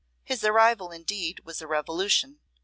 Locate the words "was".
1.45-1.61